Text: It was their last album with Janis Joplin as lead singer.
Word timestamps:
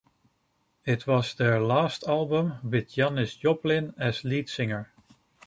It 0.83 1.05
was 1.05 1.35
their 1.35 1.59
last 1.61 2.07
album 2.07 2.53
with 2.67 2.89
Janis 2.91 3.35
Joplin 3.35 3.93
as 3.99 4.23
lead 4.23 4.49
singer. 4.49 4.91